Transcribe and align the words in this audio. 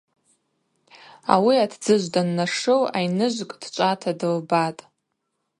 Ауи 1.33 1.55
атдзыжв 1.63 2.07
даннашыл 2.13 2.81
айныжвкӏ 2.97 3.55
дчӏвата 3.61 4.11
дылбатӏ. 4.19 4.81